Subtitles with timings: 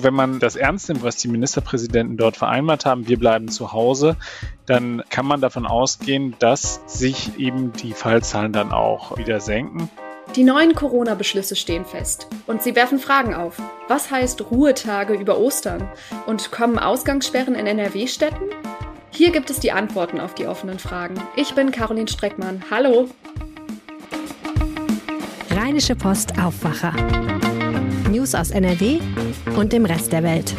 [0.00, 4.16] Wenn man das ernst nimmt, was die Ministerpräsidenten dort vereinbart haben, wir bleiben zu Hause,
[4.66, 9.90] dann kann man davon ausgehen, dass sich eben die Fallzahlen dann auch wieder senken.
[10.36, 13.60] Die neuen Corona-Beschlüsse stehen fest und sie werfen Fragen auf.
[13.88, 15.88] Was heißt Ruhetage über Ostern?
[16.26, 18.50] Und kommen Ausgangssperren in NRW-Städten?
[19.10, 21.14] Hier gibt es die Antworten auf die offenen Fragen.
[21.34, 22.62] Ich bin Caroline Streckmann.
[22.70, 23.08] Hallo.
[25.50, 26.92] Rheinische Post Aufwacher.
[28.08, 29.00] News aus NRW
[29.56, 30.54] und dem Rest der Welt.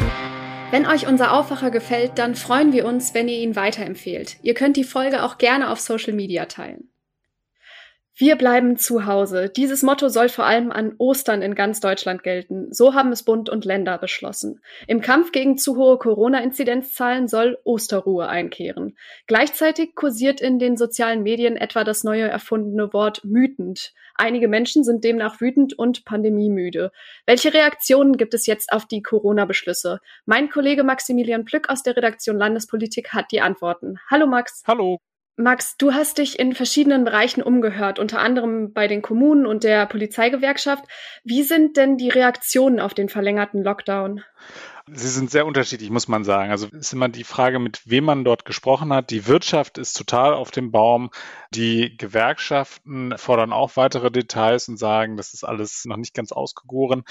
[0.70, 4.36] Wenn euch unser Aufwacher gefällt, dann freuen wir uns, wenn ihr ihn weiterempfehlt.
[4.42, 6.89] Ihr könnt die Folge auch gerne auf Social Media teilen.
[8.20, 9.48] Wir bleiben zu Hause.
[9.48, 12.70] Dieses Motto soll vor allem an Ostern in ganz Deutschland gelten.
[12.70, 14.60] So haben es Bund und Länder beschlossen.
[14.86, 18.94] Im Kampf gegen zu hohe Corona-Inzidenzzahlen soll Osterruhe einkehren.
[19.26, 23.94] Gleichzeitig kursiert in den sozialen Medien etwa das neue erfundene Wort wütend.
[24.16, 26.92] Einige Menschen sind demnach wütend und pandemiemüde.
[27.24, 29.98] Welche Reaktionen gibt es jetzt auf die Corona-Beschlüsse?
[30.26, 33.98] Mein Kollege Maximilian Plück aus der Redaktion Landespolitik hat die Antworten.
[34.10, 34.62] Hallo Max.
[34.66, 35.00] Hallo.
[35.40, 39.86] Max, du hast dich in verschiedenen Bereichen umgehört, unter anderem bei den Kommunen und der
[39.86, 40.84] Polizeigewerkschaft.
[41.24, 44.22] Wie sind denn die Reaktionen auf den verlängerten Lockdown?
[44.92, 46.50] Sie sind sehr unterschiedlich, muss man sagen.
[46.50, 49.10] Also ist immer die Frage, mit wem man dort gesprochen hat.
[49.10, 51.10] Die Wirtschaft ist total auf dem Baum.
[51.52, 57.04] Die Gewerkschaften fordern auch weitere Details und sagen, das ist alles noch nicht ganz ausgegoren.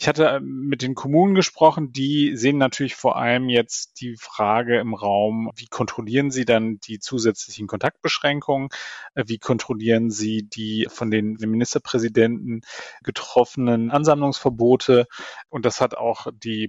[0.00, 4.78] Ich hatte äh, mit den Kommunen gesprochen, die sehen natürlich vor allem jetzt die Frage
[4.78, 8.68] im Raum, wie kontrollieren sie dann die zusätzlichen Kontaktbeschränkungen?
[9.14, 12.62] Äh, wie kontrollieren sie die von den Ministerpräsidenten
[13.02, 15.06] getroffenen Ansammlungsverbote?
[15.48, 16.68] Und das hat auch die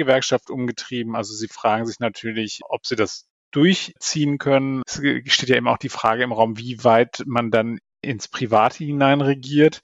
[0.00, 1.16] Polizeigewerkschaft umgetrieben.
[1.16, 4.82] Also sie fragen sich natürlich, ob sie das durchziehen können.
[4.86, 5.00] Es
[5.32, 9.20] steht ja eben auch die Frage im Raum, wie weit man dann ins Private hinein
[9.20, 9.80] regiert.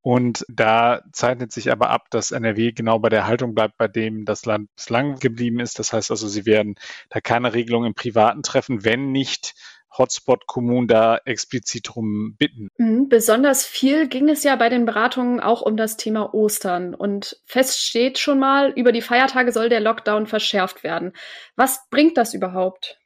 [0.00, 4.24] Und da zeichnet sich aber ab, dass NRW genau bei der Haltung bleibt, bei dem
[4.24, 5.78] das Land bislang geblieben ist.
[5.78, 6.76] Das heißt also, sie werden
[7.10, 9.54] da keine Regelung im Privaten treffen, wenn nicht
[9.96, 12.68] Hotspot-Kommunen da explizit drum bitten.
[12.78, 16.94] Mhm, besonders viel ging es ja bei den Beratungen auch um das Thema Ostern.
[16.94, 21.12] Und fest steht schon mal, über die Feiertage soll der Lockdown verschärft werden.
[21.56, 22.98] Was bringt das überhaupt?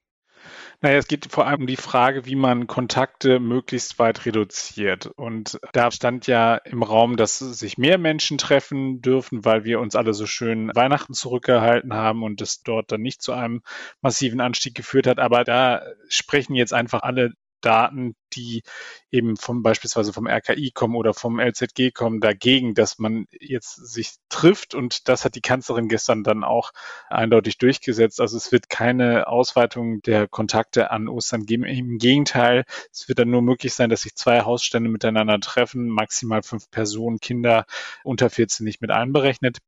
[0.84, 5.06] Naja, es geht vor allem um die Frage, wie man Kontakte möglichst weit reduziert.
[5.06, 9.94] Und da stand ja im Raum, dass sich mehr Menschen treffen dürfen, weil wir uns
[9.94, 13.62] alle so schön Weihnachten zurückgehalten haben und es dort dann nicht zu einem
[14.00, 15.20] massiven Anstieg geführt hat.
[15.20, 17.32] Aber da sprechen jetzt einfach alle
[17.64, 18.62] Daten, die
[19.10, 24.12] eben vom beispielsweise vom RKI kommen oder vom LZG kommen, dagegen, dass man jetzt sich
[24.28, 24.74] trifft.
[24.74, 26.72] Und das hat die Kanzlerin gestern dann auch
[27.08, 28.20] eindeutig durchgesetzt.
[28.20, 31.64] Also es wird keine Ausweitung der Kontakte an Ostern geben.
[31.64, 36.42] Im Gegenteil, es wird dann nur möglich sein, dass sich zwei Hausstände miteinander treffen, maximal
[36.42, 37.66] fünf Personen, Kinder
[38.04, 39.58] unter 14 nicht mit einberechnet.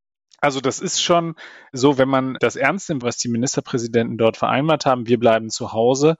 [0.45, 1.33] Also das ist schon
[1.71, 5.73] so, wenn man das ernst nimmt, was die Ministerpräsidenten dort vereinbart haben, wir bleiben zu
[5.73, 6.17] Hause,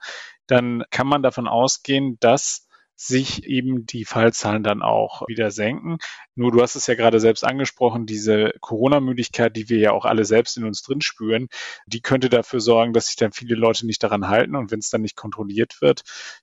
[0.48, 2.65] dann kann man davon ausgehen, dass
[2.96, 5.98] sich eben die Fallzahlen dann auch wieder senken.
[6.34, 10.24] Nur du hast es ja gerade selbst angesprochen, diese Corona-Müdigkeit, die wir ja auch alle
[10.24, 11.48] selbst in uns drin spüren,
[11.86, 14.90] die könnte dafür sorgen, dass sich dann viele Leute nicht daran halten und wenn es
[14.90, 16.02] dann nicht kontrolliert wird,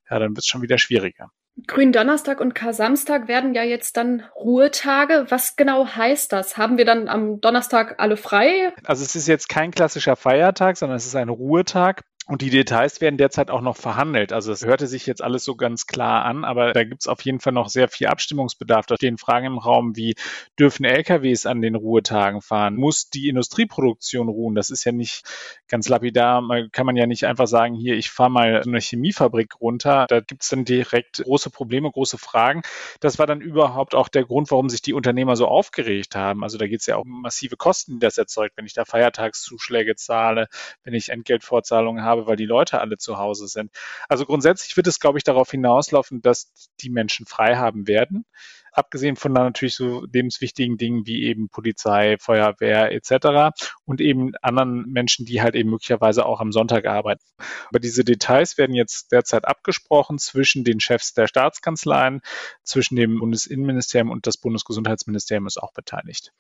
[0.09, 1.31] ja, dann wird es schon wieder schwieriger.
[1.68, 5.28] Gründonnerstag und Kar-Samstag werden ja jetzt dann Ruhetage.
[5.30, 6.58] Was genau heißt das?
[6.58, 8.74] Haben wir dann am Donnerstag alle frei?
[8.84, 12.02] Also es ist jetzt kein klassischer Feiertag, sondern es ist ein Ruhetag.
[12.25, 14.31] Und die Details werden derzeit auch noch verhandelt.
[14.31, 17.19] Also es hörte sich jetzt alles so ganz klar an, aber da gibt es auf
[17.22, 18.85] jeden Fall noch sehr viel Abstimmungsbedarf.
[18.85, 20.16] Da stehen Fragen im Raum wie,
[20.57, 22.75] dürfen LKWs an den Ruhetagen fahren?
[22.75, 24.56] Muss die Industrieproduktion ruhen?
[24.56, 25.25] Das ist ja nicht
[25.67, 26.39] ganz lapidar.
[26.39, 30.06] Man kann man ja nicht einfach sagen, hier, ich fahre mal eine Chemiefabrik runter.
[30.07, 32.62] Da gibt es dann direkt große Probleme, große Fragen.
[33.01, 36.44] Das war dann überhaupt auch der Grund, warum sich die Unternehmer so aufgeregt haben.
[36.44, 38.85] Also da geht es ja auch um massive Kosten, die das erzeugt, wenn ich da
[38.85, 40.47] Feiertagszuschläge zahle,
[40.85, 43.72] wenn ich Entgeltvorzahlungen habe habe, weil die Leute alle zu Hause sind.
[44.07, 46.51] Also grundsätzlich wird es, glaube ich, darauf hinauslaufen, dass
[46.81, 48.25] die Menschen frei haben werden.
[48.73, 53.56] Abgesehen von natürlich so lebenswichtigen Dingen wie eben Polizei, Feuerwehr etc.
[53.86, 57.24] und eben anderen Menschen, die halt eben möglicherweise auch am Sonntag arbeiten.
[57.69, 62.21] Aber diese Details werden jetzt derzeit abgesprochen zwischen den Chefs der Staatskanzleien,
[62.63, 66.33] zwischen dem Bundesinnenministerium und das Bundesgesundheitsministerium ist auch beteiligt.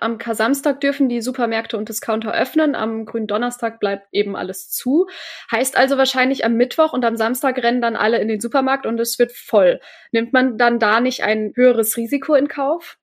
[0.00, 5.06] Am Kasamstag dürfen die Supermärkte und Discounter öffnen, am Gründonnerstag bleibt eben alles zu.
[5.50, 8.98] Heißt also wahrscheinlich am Mittwoch und am Samstag rennen dann alle in den Supermarkt und
[9.00, 9.80] es wird voll.
[10.12, 12.98] Nimmt man dann da nicht ein höheres Risiko in Kauf?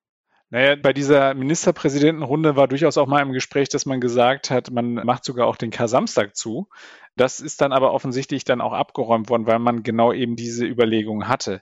[0.50, 4.96] Naja, bei dieser Ministerpräsidentenrunde war durchaus auch mal im Gespräch, dass man gesagt hat, man
[4.96, 6.68] macht sogar auch den Kar-Samstag zu.
[7.16, 11.30] Das ist dann aber offensichtlich dann auch abgeräumt worden, weil man genau eben diese Überlegungen
[11.30, 11.62] hatte.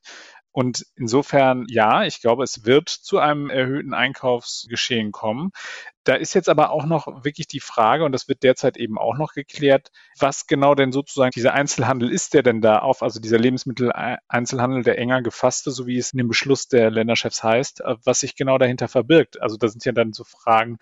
[0.51, 5.51] Und insofern, ja, ich glaube, es wird zu einem erhöhten Einkaufsgeschehen kommen.
[6.09, 9.15] Da ist jetzt aber auch noch wirklich die Frage, und das wird derzeit eben auch
[9.15, 13.37] noch geklärt, was genau denn sozusagen dieser Einzelhandel ist, der denn da auf, also dieser
[13.37, 18.21] Lebensmitteleinzelhandel, der enger gefasste, so wie es in dem Beschluss der Länderchefs heißt, äh, was
[18.21, 19.39] sich genau dahinter verbirgt.
[19.39, 20.79] Also da sind ja dann so Fragen,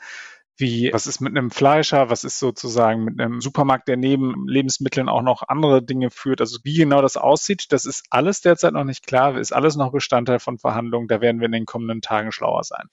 [0.56, 5.10] wie, was ist mit einem Fleischer, was ist sozusagen mit einem Supermarkt, der neben Lebensmitteln
[5.10, 6.40] auch noch andere Dinge führt.
[6.40, 9.92] Also wie genau das aussieht, das ist alles derzeit noch nicht klar, ist alles noch
[9.92, 11.10] Bestandteil von Verhandlungen.
[11.10, 12.88] Da werden wir in den kommenden Tagen schlauer sein.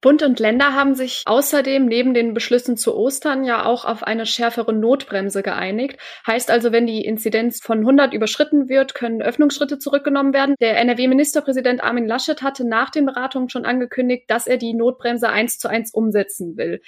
[0.00, 4.24] Bund und Länder haben sich außerdem neben den Beschlüssen zu Ostern ja auch auf eine
[4.24, 6.00] schärfere Notbremse geeinigt.
[6.26, 10.54] Heißt also, wenn die Inzidenz von 100 überschritten wird, können Öffnungsschritte zurückgenommen werden.
[10.58, 15.58] Der NRW-Ministerpräsident Armin Laschet hatte nach den Beratungen schon angekündigt, dass er die Notbremse eins
[15.58, 16.80] zu eins umsetzen will.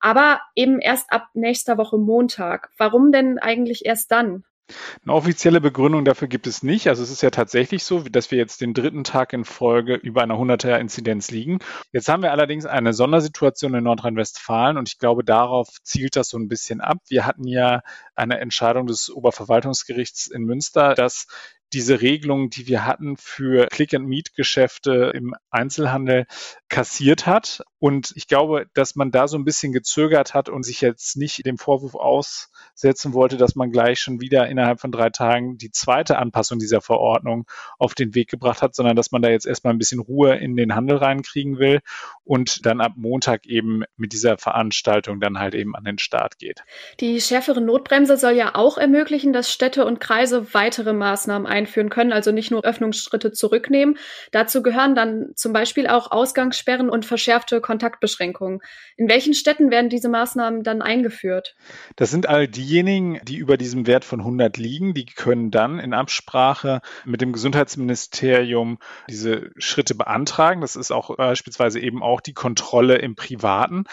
[0.00, 2.70] Aber eben erst ab nächster Woche Montag.
[2.78, 4.44] Warum denn eigentlich erst dann?
[5.02, 6.88] Eine offizielle Begründung dafür gibt es nicht.
[6.88, 10.22] Also es ist ja tatsächlich so, dass wir jetzt den dritten Tag in Folge über
[10.22, 11.58] einer 100er-Inzidenz liegen.
[11.92, 16.38] Jetzt haben wir allerdings eine Sondersituation in Nordrhein-Westfalen und ich glaube, darauf zielt das so
[16.38, 16.98] ein bisschen ab.
[17.08, 17.82] Wir hatten ja
[18.14, 21.26] eine Entscheidung des Oberverwaltungsgerichts in Münster, dass
[21.74, 26.26] diese Regelung, die wir hatten für Click-and-Meet-Geschäfte im Einzelhandel
[26.68, 27.62] kassiert hat.
[27.84, 31.44] Und ich glaube, dass man da so ein bisschen gezögert hat und sich jetzt nicht
[31.44, 36.16] dem Vorwurf aussetzen wollte, dass man gleich schon wieder innerhalb von drei Tagen die zweite
[36.16, 37.46] Anpassung dieser Verordnung
[37.78, 40.56] auf den Weg gebracht hat, sondern dass man da jetzt erstmal ein bisschen Ruhe in
[40.56, 41.80] den Handel reinkriegen will
[42.24, 46.64] und dann ab Montag eben mit dieser Veranstaltung dann halt eben an den Start geht.
[47.00, 52.14] Die schärfere Notbremse soll ja auch ermöglichen, dass Städte und Kreise weitere Maßnahmen einführen können,
[52.14, 53.98] also nicht nur Öffnungsschritte zurücknehmen.
[54.32, 58.60] Dazu gehören dann zum Beispiel auch Ausgangssperren und verschärfte Kontaktbeschränkungen.
[58.96, 61.56] In welchen Städten werden diese Maßnahmen dann eingeführt?
[61.96, 64.94] Das sind all diejenigen, die über diesem Wert von 100 liegen.
[64.94, 68.78] Die können dann in Absprache mit dem Gesundheitsministerium
[69.10, 70.60] diese Schritte beantragen.
[70.60, 73.84] Das ist auch beispielsweise eben auch die Kontrolle im Privaten.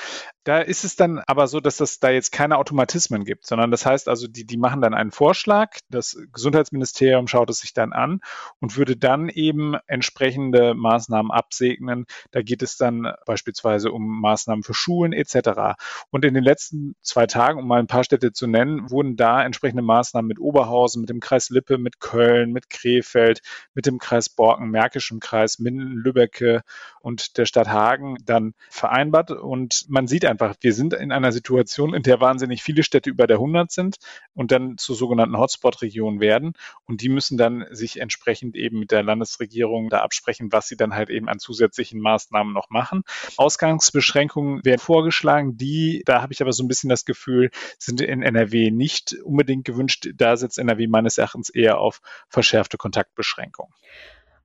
[0.44, 3.86] Da ist es dann aber so, dass das da jetzt keine Automatismen gibt, sondern das
[3.86, 8.22] heißt also, die, die machen dann einen Vorschlag, das Gesundheitsministerium schaut es sich dann an
[8.60, 12.06] und würde dann eben entsprechende Maßnahmen absegnen.
[12.32, 15.78] Da geht es dann beispielsweise um Maßnahmen für Schulen etc.
[16.10, 19.44] Und in den letzten zwei Tagen, um mal ein paar Städte zu nennen, wurden da
[19.44, 23.42] entsprechende Maßnahmen mit Oberhausen, mit dem Kreis Lippe, mit Köln, mit Krefeld,
[23.76, 26.64] mit dem Kreis Borken, Märkischen Kreis, Minden, Lübbecke
[27.02, 29.30] und der Stadt Hagen dann vereinbart.
[29.30, 33.28] Und man sieht einfach, wir sind in einer Situation, in der wahnsinnig viele Städte über
[33.28, 33.98] der 100 sind
[34.34, 36.54] und dann zu sogenannten Hotspot-Regionen werden.
[36.86, 40.96] Und die müssen dann sich entsprechend eben mit der Landesregierung da absprechen, was sie dann
[40.96, 43.04] halt eben an zusätzlichen Maßnahmen noch machen.
[43.38, 48.24] Ausgangsbeschränkungen werden vorgeschlagen, die, da habe ich aber so ein bisschen das Gefühl, sind in
[48.24, 50.10] NRW nicht unbedingt gewünscht.
[50.16, 53.74] Da setzt NRW meines Erachtens eher auf verschärfte Kontaktbeschränkungen.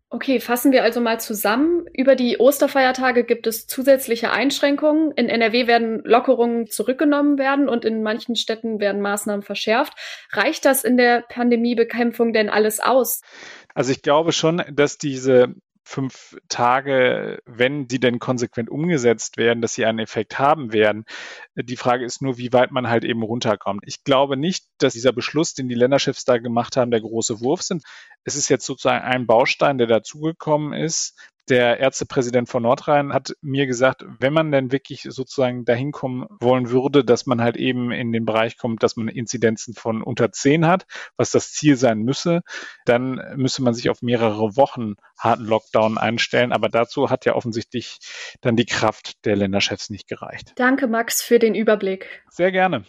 [0.09, 1.85] Okay, fassen wir also mal zusammen.
[1.93, 5.11] Über die Osterfeiertage gibt es zusätzliche Einschränkungen.
[5.13, 9.95] In NRW werden Lockerungen zurückgenommen werden und in manchen Städten werden Maßnahmen verschärft.
[10.31, 13.21] Reicht das in der Pandemiebekämpfung denn alles aus?
[13.75, 15.55] Also ich glaube schon, dass diese
[15.89, 21.05] fünf Tage, wenn die denn konsequent umgesetzt werden, dass sie einen Effekt haben werden.
[21.55, 23.85] Die Frage ist nur, wie weit man halt eben runterkommt.
[23.87, 27.63] Ich glaube nicht, dass dieser Beschluss, den die Länderchefs da gemacht haben, der große Wurf
[27.63, 27.85] sind.
[28.25, 31.17] Es ist jetzt sozusagen ein Baustein, der dazugekommen ist,
[31.49, 36.71] der Ärztepräsident von Nordrhein hat mir gesagt, wenn man denn wirklich sozusagen dahin kommen wollen
[36.71, 40.67] würde, dass man halt eben in den Bereich kommt, dass man Inzidenzen von unter zehn
[40.67, 42.43] hat, was das Ziel sein müsse,
[42.85, 46.53] dann müsse man sich auf mehrere Wochen harten Lockdown einstellen.
[46.53, 47.99] Aber dazu hat ja offensichtlich
[48.41, 50.53] dann die Kraft der Länderchefs nicht gereicht.
[50.57, 52.25] Danke, Max, für den Überblick.
[52.31, 52.85] Sehr gerne.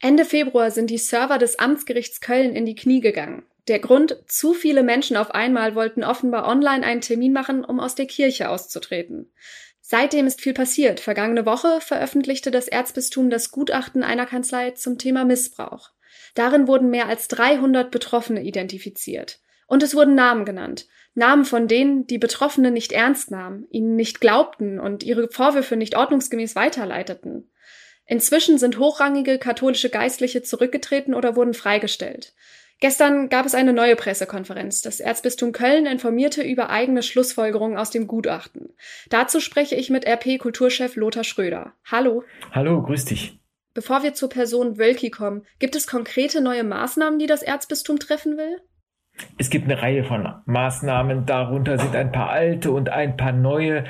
[0.00, 3.44] Ende Februar sind die Server des Amtsgerichts Köln in die Knie gegangen.
[3.68, 7.94] Der Grund, zu viele Menschen auf einmal wollten offenbar online einen Termin machen, um aus
[7.94, 9.32] der Kirche auszutreten.
[9.80, 11.00] Seitdem ist viel passiert.
[11.00, 15.90] Vergangene Woche veröffentlichte das Erzbistum das Gutachten einer Kanzlei zum Thema Missbrauch.
[16.34, 19.40] Darin wurden mehr als 300 Betroffene identifiziert.
[19.66, 20.86] Und es wurden Namen genannt.
[21.14, 25.96] Namen von denen, die Betroffene nicht ernst nahmen, ihnen nicht glaubten und ihre Vorwürfe nicht
[25.96, 27.50] ordnungsgemäß weiterleiteten.
[28.06, 32.34] Inzwischen sind hochrangige katholische Geistliche zurückgetreten oder wurden freigestellt.
[32.82, 34.82] Gestern gab es eine neue Pressekonferenz.
[34.82, 38.74] Das Erzbistum Köln informierte über eigene Schlussfolgerungen aus dem Gutachten.
[39.08, 41.74] Dazu spreche ich mit RP-Kulturchef Lothar Schröder.
[41.88, 42.24] Hallo.
[42.50, 43.38] Hallo, grüß dich.
[43.72, 48.36] Bevor wir zur Person Wölki kommen, gibt es konkrete neue Maßnahmen, die das Erzbistum treffen
[48.36, 48.60] will?
[49.38, 53.84] Es gibt eine Reihe von Maßnahmen, darunter sind ein paar alte und ein paar neue.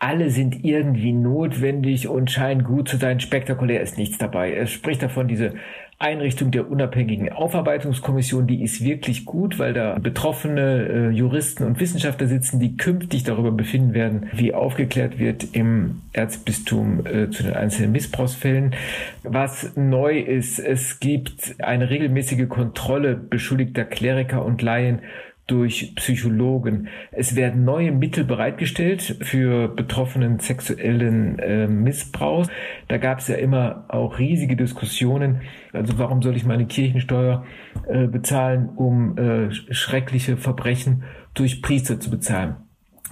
[0.00, 3.18] Alle sind irgendwie notwendig und scheinen gut zu sein.
[3.18, 4.54] Spektakulär ist nichts dabei.
[4.54, 5.54] Es spricht davon, diese
[6.00, 12.28] Einrichtung der unabhängigen Aufarbeitungskommission, die ist wirklich gut, weil da betroffene äh, Juristen und Wissenschaftler
[12.28, 17.90] sitzen, die künftig darüber befinden werden, wie aufgeklärt wird im Erzbistum äh, zu den einzelnen
[17.90, 18.76] Missbrauchsfällen.
[19.24, 25.00] Was neu ist, es gibt eine regelmäßige Kontrolle beschuldigter Kleriker und Laien
[25.48, 26.88] durch Psychologen.
[27.10, 32.48] Es werden neue Mittel bereitgestellt für betroffenen sexuellen äh, Missbrauchs.
[32.86, 35.40] Da gab es ja immer auch riesige Diskussionen.
[35.72, 37.44] Also warum soll ich meine Kirchensteuer
[37.88, 41.02] äh, bezahlen, um äh, schreckliche Verbrechen
[41.34, 42.56] durch Priester zu bezahlen?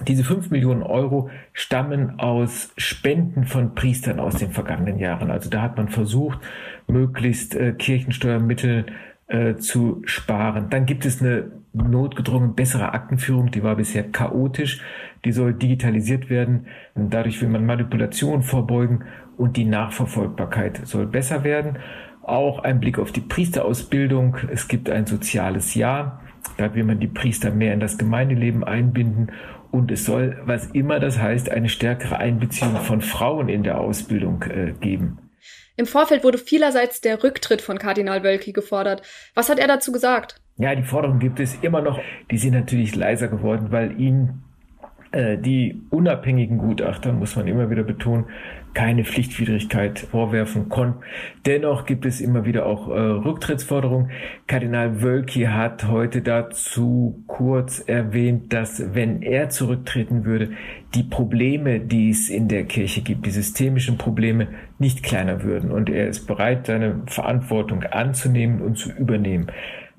[0.07, 5.31] Diese fünf Millionen Euro stammen aus Spenden von Priestern aus den vergangenen Jahren.
[5.31, 6.39] Also da hat man versucht,
[6.85, 8.85] möglichst äh, Kirchensteuermittel
[9.27, 10.69] äh, zu sparen.
[10.69, 14.81] Dann gibt es eine notgedrungen bessere Aktenführung, die war bisher chaotisch,
[15.25, 16.67] die soll digitalisiert werden.
[16.95, 19.05] Dadurch will man Manipulation vorbeugen
[19.37, 21.77] und die Nachverfolgbarkeit soll besser werden.
[22.23, 24.37] Auch ein Blick auf die Priesterausbildung.
[24.51, 26.21] Es gibt ein soziales Jahr.
[26.57, 29.31] Da will man die Priester mehr in das Gemeindeleben einbinden.
[29.71, 34.41] Und es soll, was immer das heißt, eine stärkere Einbeziehung von Frauen in der Ausbildung
[34.43, 35.19] äh, geben.
[35.75, 39.03] Im Vorfeld wurde vielerseits der Rücktritt von Kardinal Wölki gefordert.
[39.35, 40.41] Was hat er dazu gesagt?
[40.57, 41.99] Ja, die Forderungen gibt es immer noch.
[42.31, 44.41] Die sind natürlich leiser geworden, weil ihn
[45.11, 48.25] äh, die unabhängigen Gutachter, muss man immer wieder betonen,
[48.73, 50.99] keine Pflichtwidrigkeit vorwerfen konnten.
[51.45, 54.11] Dennoch gibt es immer wieder auch äh, Rücktrittsforderungen.
[54.47, 60.51] Kardinal Wölki hat heute dazu kurz erwähnt, dass wenn er zurücktreten würde,
[60.93, 65.71] die Probleme, die es in der Kirche gibt, die systemischen Probleme, nicht kleiner würden.
[65.71, 69.47] Und er ist bereit, seine Verantwortung anzunehmen und zu übernehmen.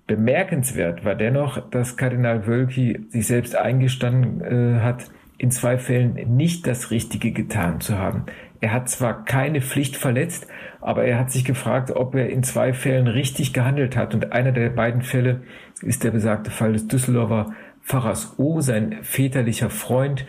[0.08, 5.04] Bemerkenswert war dennoch, dass Kardinal Wölki sich selbst eingestanden äh, hat,
[5.36, 8.24] in zwei Fällen nicht das Richtige getan zu haben.
[8.60, 10.48] Er hat zwar keine Pflicht verletzt,
[10.80, 14.14] aber er hat sich gefragt, ob er in zwei Fällen richtig gehandelt hat.
[14.14, 15.42] Und einer der beiden Fälle
[15.82, 20.24] ist der besagte Fall des Düsseldorfer Pfarrers O, sein väterlicher Freund.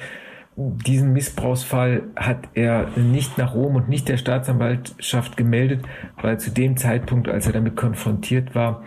[0.57, 5.85] Diesen Missbrauchsfall hat er nicht nach Rom und nicht der Staatsanwaltschaft gemeldet,
[6.21, 8.83] weil zu dem Zeitpunkt, als er damit konfrontiert war,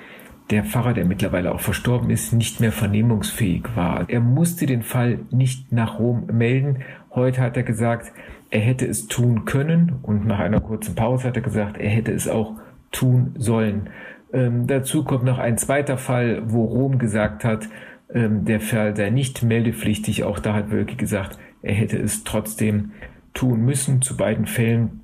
[0.50, 4.04] der Pfarrer, der mittlerweile auch verstorben ist, nicht mehr vernehmungsfähig war.
[4.08, 6.80] Er musste den Fall nicht nach Rom melden.
[7.14, 8.12] Heute hat er gesagt,
[8.50, 12.12] er hätte es tun können und nach einer kurzen Pause hat er gesagt, er hätte
[12.12, 12.54] es auch
[12.90, 13.88] tun sollen.
[14.32, 17.68] Ähm, dazu kommt noch ein zweiter Fall, wo Rom gesagt hat,
[18.12, 20.25] ähm, der Fall sei nicht meldepflichtig.
[20.25, 22.92] Auch da hat Wölke gesagt, er hätte es trotzdem
[23.34, 24.02] tun müssen.
[24.02, 25.00] Zu beiden Fällen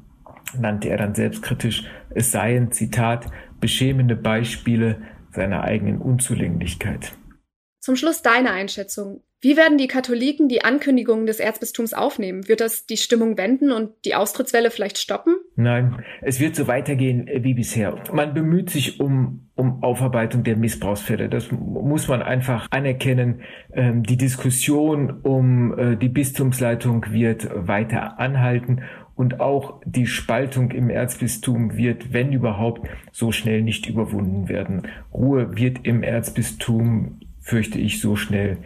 [0.59, 3.27] nannte er dann selbstkritisch, es seien, Zitat,
[3.61, 4.97] beschämende Beispiele
[5.33, 7.13] seiner eigenen Unzulänglichkeit.
[7.81, 9.23] Zum Schluss deine Einschätzung.
[9.41, 12.49] Wie werden die Katholiken die Ankündigungen des Erzbistums aufnehmen?
[12.49, 15.37] Wird das die Stimmung wenden und die Austrittswelle vielleicht stoppen?
[15.55, 18.03] Nein, es wird so weitergehen wie bisher.
[18.13, 21.29] Man bemüht sich um, um Aufarbeitung der Missbrauchsfälle.
[21.29, 23.43] Das muss man einfach anerkennen.
[23.73, 28.83] Ähm, die Diskussion um äh, die Bistumsleitung wird weiter anhalten
[29.19, 34.83] und auch die Spaltung im Erzbistum wird, wenn überhaupt, so schnell nicht überwunden werden.
[35.13, 38.59] Ruhe wird im Erzbistum, fürchte ich, so schnell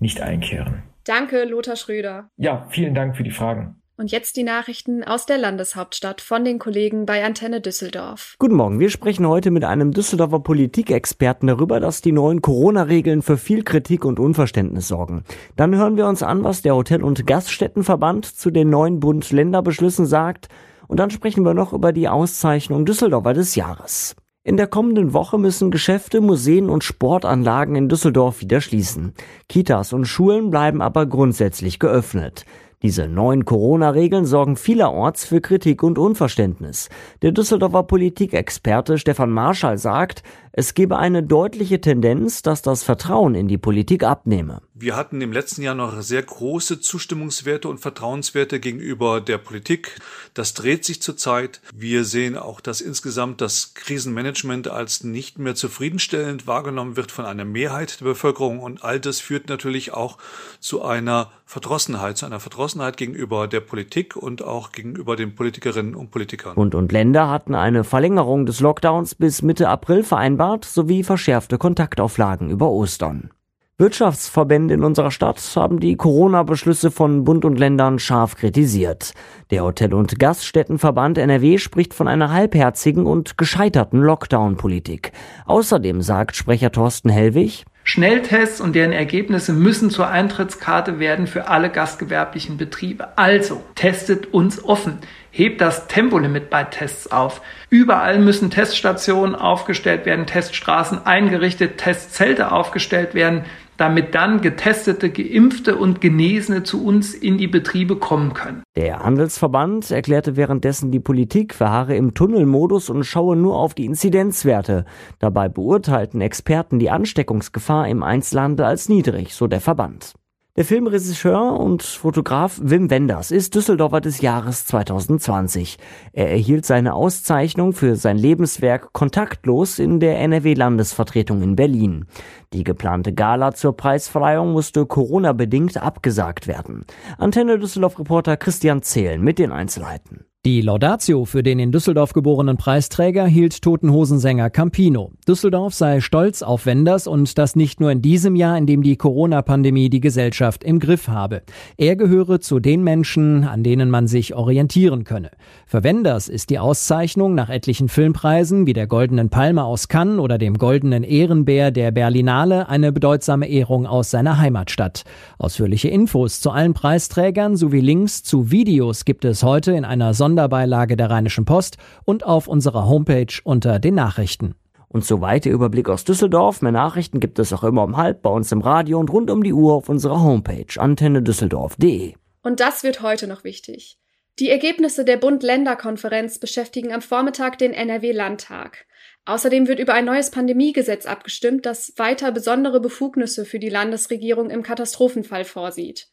[0.00, 0.82] nicht einkehren.
[1.04, 2.30] Danke, Lothar Schröder.
[2.38, 3.76] Ja, vielen Dank für die Fragen.
[4.00, 8.36] Und jetzt die Nachrichten aus der Landeshauptstadt von den Kollegen bei Antenne Düsseldorf.
[8.38, 13.36] Guten Morgen, wir sprechen heute mit einem Düsseldorfer Politikexperten darüber, dass die neuen Corona-Regeln für
[13.36, 15.24] viel Kritik und Unverständnis sorgen.
[15.56, 20.46] Dann hören wir uns an, was der Hotel- und Gaststättenverband zu den neuen Bund-Länder-Beschlüssen sagt.
[20.86, 24.14] Und dann sprechen wir noch über die Auszeichnung Düsseldorfer des Jahres.
[24.44, 29.12] In der kommenden Woche müssen Geschäfte, Museen und Sportanlagen in Düsseldorf wieder schließen.
[29.48, 32.46] Kitas und Schulen bleiben aber grundsätzlich geöffnet.
[32.80, 36.88] Diese neuen Corona-Regeln sorgen vielerorts für Kritik und Unverständnis.
[37.22, 43.48] Der Düsseldorfer Politikexperte Stefan Marschall sagt, es gebe eine deutliche Tendenz, dass das Vertrauen in
[43.48, 44.62] die Politik abnehme.
[44.74, 50.00] Wir hatten im letzten Jahr noch sehr große Zustimmungswerte und Vertrauenswerte gegenüber der Politik.
[50.34, 51.60] Das dreht sich zurzeit.
[51.74, 57.44] Wir sehen auch, dass insgesamt das Krisenmanagement als nicht mehr zufriedenstellend wahrgenommen wird von einer
[57.44, 58.60] Mehrheit der Bevölkerung.
[58.60, 60.18] Und all das führt natürlich auch
[60.60, 66.10] zu einer Verdrossenheit, zu einer Verdrossenheit gegenüber der Politik und auch gegenüber den Politikerinnen und
[66.10, 66.54] Politikern.
[66.54, 71.58] Bund und Länder hatten eine Verlängerung des Lockdowns bis Mitte April vereinbart vereinbart sowie verschärfte
[71.58, 73.30] Kontaktauflagen über Ostern.
[73.76, 79.14] Wirtschaftsverbände in unserer Stadt haben die Corona-Beschlüsse von Bund und Ländern scharf kritisiert.
[79.50, 85.12] Der Hotel- und Gaststättenverband NRW spricht von einer halbherzigen und gescheiterten Lockdown-Politik.
[85.46, 91.70] Außerdem sagt Sprecher Thorsten Hellwig, Schnelltests und deren Ergebnisse müssen zur Eintrittskarte werden für alle
[91.70, 93.16] gastgewerblichen Betriebe.
[93.16, 94.98] Also testet uns offen.
[95.38, 97.42] Hebt das Tempolimit bei Tests auf.
[97.70, 103.44] Überall müssen Teststationen aufgestellt werden, Teststraßen eingerichtet, Testzelte aufgestellt werden
[103.76, 108.64] damit dann getestete, geimpfte und Genesene zu uns in die Betriebe kommen können.
[108.74, 114.84] Der Handelsverband erklärte währenddessen, die Politik verharre im Tunnelmodus und schaue nur auf die Inzidenzwerte.
[115.20, 120.14] Dabei beurteilten Experten die Ansteckungsgefahr im Einzelhandel als niedrig, so der Verband.
[120.58, 125.78] Der Filmregisseur und Fotograf Wim Wenders ist Düsseldorfer des Jahres 2020.
[126.12, 132.06] Er erhielt seine Auszeichnung für sein Lebenswerk Kontaktlos in der NRW-Landesvertretung in Berlin.
[132.52, 136.84] Die geplante Gala zur Preisverleihung musste Corona-bedingt abgesagt werden.
[137.18, 140.24] Antenne Düsseldorf-Reporter Christian Zehlen mit den Einzelheiten.
[140.46, 145.10] Die Laudatio für den in Düsseldorf geborenen Preisträger hielt Totenhosensänger Campino.
[145.26, 148.94] Düsseldorf sei stolz auf Wenders und das nicht nur in diesem Jahr, in dem die
[148.94, 151.42] Corona-Pandemie die Gesellschaft im Griff habe.
[151.76, 155.32] Er gehöre zu den Menschen, an denen man sich orientieren könne.
[155.66, 160.38] Für Wenders ist die Auszeichnung nach etlichen Filmpreisen wie der Goldenen Palme aus Cannes oder
[160.38, 165.02] dem Goldenen Ehrenbär der Berlinale eine bedeutsame Ehrung aus seiner Heimatstadt.
[165.36, 170.27] Ausführliche Infos zu allen Preisträgern sowie Links zu Videos gibt es heute in einer Sonder
[170.28, 174.56] Sonderbeilage der Rheinischen Post und auf unserer Homepage unter den Nachrichten.
[174.86, 176.60] Und soweit der Überblick aus Düsseldorf.
[176.60, 179.42] Mehr Nachrichten gibt es auch immer um halb bei uns im Radio und rund um
[179.42, 182.12] die Uhr auf unserer Homepage antennedüsseldorf.de.
[182.42, 183.98] Und das wird heute noch wichtig.
[184.38, 188.84] Die Ergebnisse der Bund-Länder-Konferenz beschäftigen am Vormittag den NRW-Landtag.
[189.24, 194.62] Außerdem wird über ein neues Pandemiegesetz abgestimmt, das weiter besondere Befugnisse für die Landesregierung im
[194.62, 196.08] Katastrophenfall vorsieht.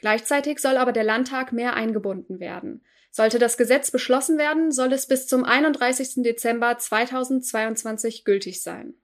[0.00, 2.82] Gleichzeitig soll aber der Landtag mehr eingebunden werden.
[3.10, 6.22] Sollte das Gesetz beschlossen werden, soll es bis zum 31.
[6.22, 8.94] Dezember 2022 gültig sein.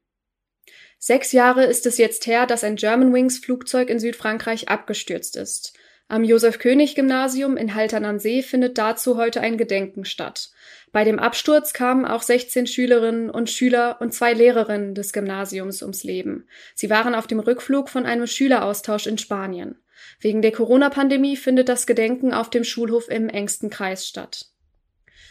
[0.98, 5.74] Sechs Jahre ist es jetzt her, dass ein Germanwings Flugzeug in Südfrankreich abgestürzt ist.
[6.08, 10.50] Am Josef-König-Gymnasium in Haltern am See findet dazu heute ein Gedenken statt.
[10.92, 16.04] Bei dem Absturz kamen auch 16 Schülerinnen und Schüler und zwei Lehrerinnen des Gymnasiums ums
[16.04, 16.48] Leben.
[16.74, 19.82] Sie waren auf dem Rückflug von einem Schüleraustausch in Spanien.
[20.20, 24.46] Wegen der Corona-Pandemie findet das Gedenken auf dem Schulhof im engsten Kreis statt.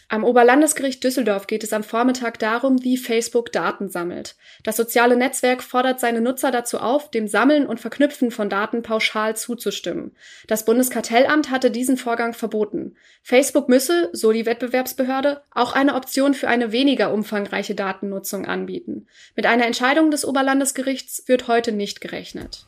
[0.08, 4.36] Am Oberlandesgericht Düsseldorf geht es am Vormittag darum, wie Facebook Daten sammelt.
[4.64, 9.36] Das soziale Netzwerk fordert seine Nutzer dazu auf, dem Sammeln und Verknüpfen von Daten pauschal
[9.36, 10.16] zuzustimmen.
[10.46, 12.96] Das Bundeskartellamt hatte diesen Vorgang verboten.
[13.24, 19.08] Facebook müsse, so die Wettbewerbsbehörde, auch eine Option für eine weniger umfangreiche Datennutzung anbieten.
[19.36, 22.68] Mit einer Entscheidung des Oberlandesgerichts wird heute nicht gerechnet.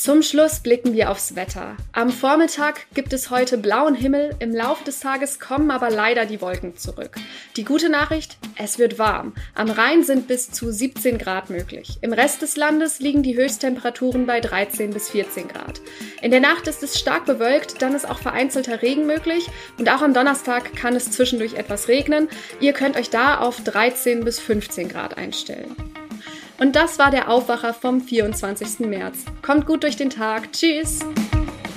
[0.00, 1.76] Zum Schluss blicken wir aufs Wetter.
[1.92, 6.40] Am Vormittag gibt es heute blauen Himmel, im Laufe des Tages kommen aber leider die
[6.40, 7.16] Wolken zurück.
[7.58, 9.34] Die gute Nachricht, es wird warm.
[9.54, 11.98] Am Rhein sind bis zu 17 Grad möglich.
[12.00, 15.82] Im Rest des Landes liegen die Höchsttemperaturen bei 13 bis 14 Grad.
[16.22, 20.00] In der Nacht ist es stark bewölkt, dann ist auch vereinzelter Regen möglich und auch
[20.00, 22.30] am Donnerstag kann es zwischendurch etwas regnen.
[22.58, 25.76] Ihr könnt euch da auf 13 bis 15 Grad einstellen.
[26.60, 28.80] Und das war der Aufwacher vom 24.
[28.80, 29.24] März.
[29.42, 30.52] Kommt gut durch den Tag.
[30.52, 31.00] Tschüss.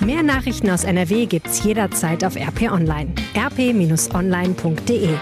[0.02, 3.14] Mehr Nachrichten aus NRW gibt's jederzeit auf RP Online.
[3.36, 5.18] rp-online.de